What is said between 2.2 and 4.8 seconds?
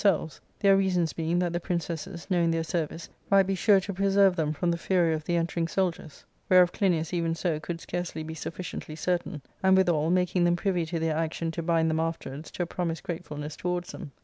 knowing their service, might be sure to preserve them from the